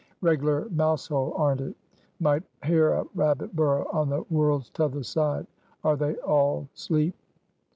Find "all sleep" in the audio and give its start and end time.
6.21-7.13